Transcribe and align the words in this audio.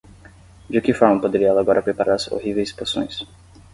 De 0.73 0.79
que 0.85 0.97
forma 0.99 1.21
poderia 1.23 1.49
ela 1.51 1.61
agora 1.63 1.85
preparar 1.87 2.15
as 2.17 2.27
horríveis 2.33 2.75
poções? 2.79 3.15